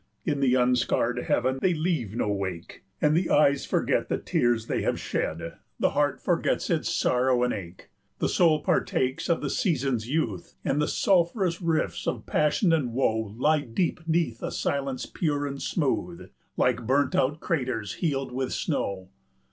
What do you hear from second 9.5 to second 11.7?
season's youth, 90 And the sulphurous